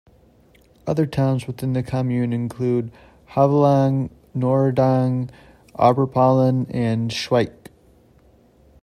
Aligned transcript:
Other 0.87 1.05
towns 1.05 1.45
within 1.45 1.73
the 1.73 1.83
commune 1.83 2.33
include 2.33 2.91
Hovelange, 3.33 4.09
Noerdange, 4.35 5.29
Oberpallen, 5.75 6.65
and 6.73 7.11
Schweich. 7.11 7.67